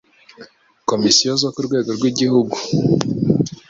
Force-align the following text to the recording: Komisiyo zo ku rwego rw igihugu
Komisiyo 0.89 1.31
zo 1.41 1.49
ku 1.53 1.59
rwego 1.67 1.89
rw 1.97 2.03
igihugu 2.11 2.57